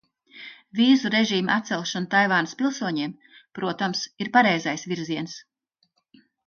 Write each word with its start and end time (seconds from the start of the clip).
Vīzu 0.79 1.11
režīma 1.15 1.57
atcelšana 1.61 2.09
Taivānas 2.15 2.57
pilsoņiem, 2.63 3.15
protams, 3.59 4.05
ir 4.25 4.35
pareizais 4.39 4.91
virziens. 4.95 5.41